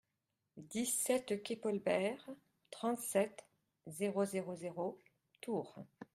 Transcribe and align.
dix-sept 0.57 1.43
quai 1.43 1.55
Paul 1.57 1.77
Bert, 1.77 2.27
trente-sept, 2.71 3.45
zéro 3.85 4.25
zéro 4.25 4.55
zéro, 4.55 4.97
Tours 5.41 5.75